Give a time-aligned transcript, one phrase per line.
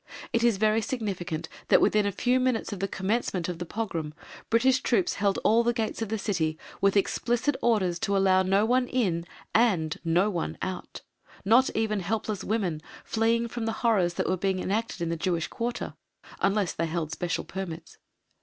[0.33, 4.15] It is very significant that within a few minutes of the commencement of the pogrom,
[4.49, 8.65] British troops held all the gates of the city, with explicit orders to allow no
[8.65, 11.01] one in and no one out
[11.45, 15.47] not even helpless women, fleeing from the horrors that were being enacted in the Jewish
[15.47, 15.93] quarter,
[16.39, 17.99] unless they held special permits.